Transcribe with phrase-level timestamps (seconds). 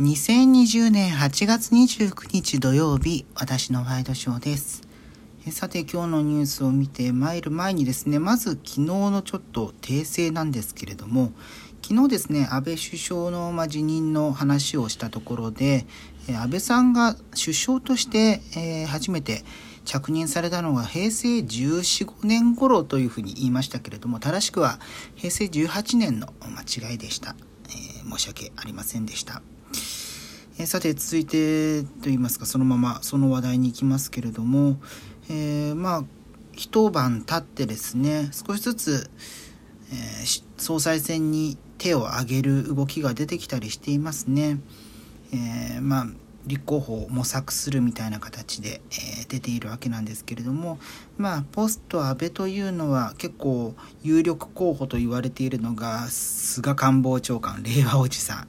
[0.00, 4.82] 2020年8月29日土曜日、私のワイドショーです。
[5.52, 11.30] さて今日のニュースを見て参る前にですね、まず昨日のちょっと訂正なんですけれども、
[11.80, 15.86] 昨日ですね、安倍首相のま辞任の話をしたところで、
[16.28, 19.44] 安倍さんが首相として、えー初めて
[19.84, 24.80] 着任されたのが平成14、5年頃というふうに言いましたけれども、正しくは
[25.14, 27.36] 平成18年の間違いでした。
[27.68, 29.40] えー申し訳ありませんでした。
[30.58, 34.76] えさて続いてと言いますかそのままその話題に行きますけれども、
[35.28, 36.04] えーまあ
[36.52, 39.10] 一晩経ってですね少しずつ、
[39.90, 44.60] えー総裁選に手を挙げる動きが出てきたりしていますね。
[45.32, 46.06] えーまあ
[46.46, 50.78] 立候補を模索するみたいな形で、えー出ているわけなんですけれども
[51.16, 58.48] まあポスト安倍というのは結構有力候補と言われているのが菅官房長官令和おじさん、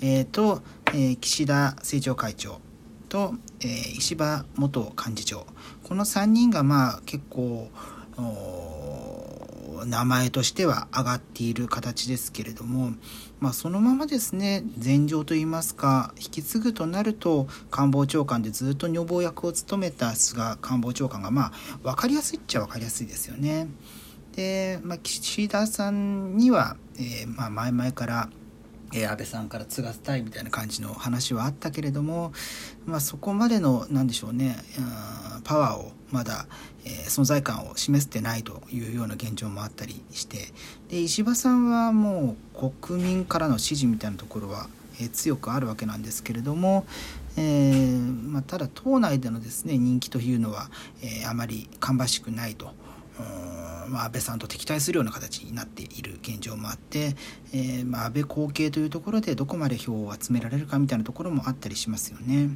[0.00, 2.60] えーと、えー岸田政調会長
[3.08, 5.46] と、え石破元幹事長。
[5.84, 7.68] この3人がまあ結構
[9.86, 12.92] 名前としては上がっている形ですけれども、
[13.40, 21.52] まあ、そのままですね前場といいますか引き継ぐとなると官房長官でずっと女房役を務めた菅官房長官がまあ
[21.82, 23.68] 分かりやすいっちゃ分かりやすいですよね。
[24.36, 28.30] で、まあ、岸田さんには、えーまあ、前々から
[28.94, 32.32] え安倍さんから継がせたいみたいな感じの話はあったけれども、
[32.84, 34.56] まあ、そこまでの何でしょうね
[35.44, 36.46] パワーをまだ、
[36.84, 40.48] えー存在感を示せてないというような現状もあったりして
[40.88, 44.68] で石破さんはもう国民からの支持みたいなところは、
[45.00, 46.86] えー強くあるわけなんですけれども、
[47.36, 50.70] えーまあ、ただ党内でのですね人気というのは、
[51.02, 52.72] えーあまり芳しくないと。
[53.18, 57.14] うんまあ、安倍さんと敵対するような形になっている現状もあって、
[57.52, 62.50] えーまあ、安倍後継というところでどこまで票を集められるかみたいなところもあったりしますよね。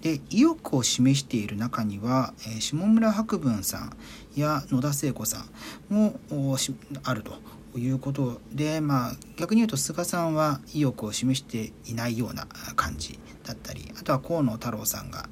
[0.00, 3.96] で意欲を示している中には、えー下村博文さん
[4.34, 5.44] や野田聖子さ
[5.90, 6.74] んもおし
[7.04, 15.28] あるということで、まあ、逆に言うと菅さんは意欲を示していないような感じだったりあとは河野太郎さんが、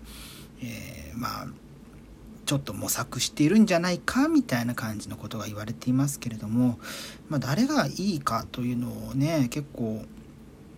[0.62, 1.46] えーまあ
[2.50, 6.80] ちょっと模索しているんじゃないかみたいな感じのことが言われていますけれども、
[7.28, 10.02] まあ、誰がいいかというのをね結構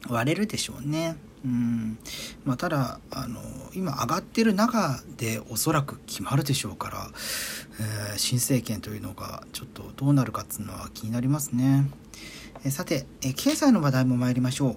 [0.07, 1.17] 割れるでしょうね。
[1.47, 1.99] うん
[2.45, 3.41] まあ、ただあの
[3.73, 7.07] 今上がってる中でおそらく決まるでしょうから、
[7.81, 11.89] えー新政権というのがちょっとどうなるかっていうのは気になりますね。
[12.67, 14.77] えさて、え経済の話題も参りましょ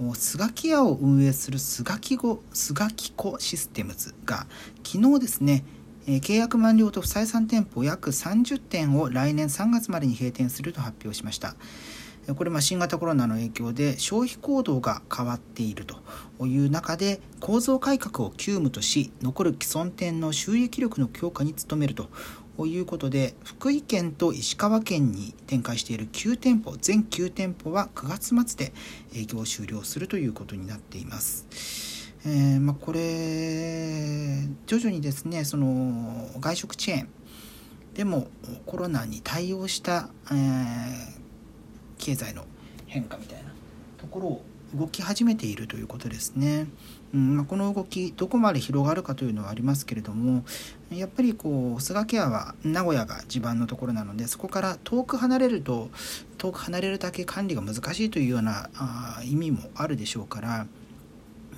[0.00, 0.16] う。
[0.16, 4.46] スガキ屋を運営するスガキゴスガキコシステムズが
[4.84, 5.64] 昨日ですね
[6.06, 11.54] え契約満了と不採算店舗約30店を来年3月までに閉店すると発表しました。
[12.36, 15.84] これま新型コロナの影響で消費行動が変わっている
[16.38, 22.10] という中で構造改革を急務とし残る既存店の収益力の強化に努めると
[22.64, 28.72] いうことで福井県と石川県に展開している9店舗全9店舗は9月末で
[29.16, 32.12] 営業を終了するということになっています。
[32.24, 33.00] えーまあ、これ
[34.66, 37.08] 徐々にですねその外食チェーン
[37.94, 38.28] でも
[38.66, 41.22] コロナに対応した、えー
[42.02, 42.44] 経済の
[42.88, 43.52] 変化みたいな
[43.96, 46.66] ところを動き始めているということですね。
[47.14, 50.44] うんま、この動きどこまで広がるかというのはありますけれども
[50.90, 55.90] やっぱりこう菅ケアは名古屋が地盤のところなのでそこから遠く離れると
[56.38, 60.66] 遠く離れるだけ管理が難しいというようなあ意味もあるでしょうから。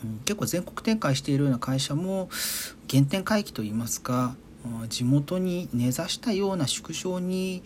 [0.04, 2.28] うん結構全国展開しているような会社も
[2.88, 4.36] 原点回帰といいますか
[4.88, 7.62] 地元に根ざしたような縮小に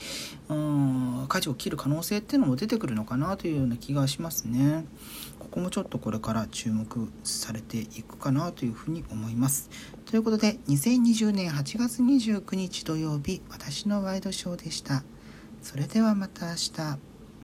[0.48, 4.84] うん舵を切る可能性っていうのも出てくるのかなというような気がしますね。
[5.38, 9.70] ここもちょっとこれから注目されていくかなというふうに思います。
[10.06, 15.04] ということで2020年8月29日土曜日私のワイドショーでした。
[15.62, 17.17] それではまた明日。